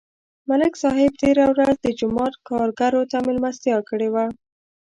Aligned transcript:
ملک 0.49 0.73
صاحب 0.83 1.11
تېره 1.21 1.45
ورځ 1.53 1.75
د 1.81 1.87
جومات 1.99 2.33
کارګرو 2.49 3.01
ته 3.11 3.17
مېلمستیا 3.25 3.77
کړې 3.89 4.09
وه 4.13 4.25